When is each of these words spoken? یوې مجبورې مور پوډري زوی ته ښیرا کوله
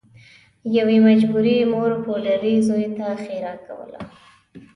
یوې 0.77 0.97
مجبورې 1.07 1.57
مور 1.71 1.91
پوډري 2.03 2.55
زوی 2.67 2.87
ته 2.97 3.07
ښیرا 3.23 3.53
کوله 3.65 3.99